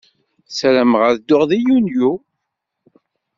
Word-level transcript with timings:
Ssarameɣ 0.49 1.01
ad 1.09 1.15
dduɣ 1.19 1.41
deg 1.49 1.61
Yunyu. 1.67 2.11